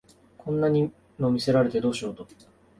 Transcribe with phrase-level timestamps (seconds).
[0.35, 2.25] こんなの見せられてどうしろと